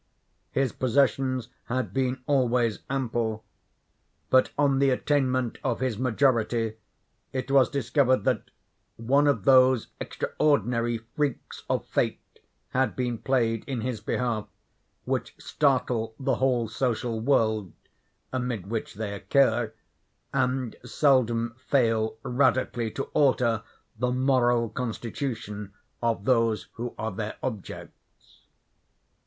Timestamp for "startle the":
15.37-16.37